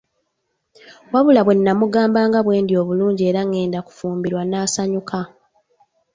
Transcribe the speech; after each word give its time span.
Wabula 1.13 1.41
bwe 1.43 1.55
nnamugamba 1.57 2.19
nga 2.27 2.39
bwe 2.45 2.57
ndi 2.63 2.73
obulungi 2.81 3.23
era 3.29 3.41
ngenda 3.47 3.79
na 3.81 3.85
kufumbirwa 3.85 4.43
n'asanyuka. 4.45 5.19